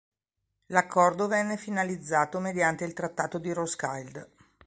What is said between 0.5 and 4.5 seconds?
L'accordo venne finalizzato mediante il trattato di Roskilde.